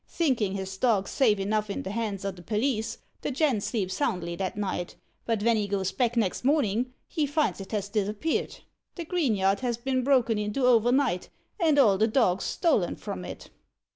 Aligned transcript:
"Thinkin' 0.07 0.55
his 0.55 0.75
dog 0.77 1.07
safe 1.07 1.37
enough 1.37 1.69
in 1.69 1.83
the 1.83 1.91
hands 1.91 2.25
o' 2.25 2.31
the 2.31 2.41
police, 2.41 2.97
the 3.21 3.29
gent 3.29 3.61
sleeps 3.61 3.93
soundly 3.93 4.35
that 4.37 4.57
night, 4.57 4.95
but 5.27 5.43
ven 5.43 5.57
he 5.57 5.67
goes 5.67 5.91
back 5.91 6.17
next 6.17 6.43
mornin' 6.43 6.91
he 7.07 7.27
finds 7.27 7.61
it 7.61 7.71
has 7.71 7.87
disappeared. 7.87 8.61
The 8.95 9.05
green 9.05 9.35
yard 9.35 9.59
has 9.59 9.77
been 9.77 10.03
broken 10.03 10.39
into 10.39 10.65
overnight, 10.65 11.29
and 11.59 11.77
all 11.77 11.99
the 11.99 12.07
dogs 12.07 12.45
stolen 12.45 12.95
from 12.95 13.23
it." 13.23 13.51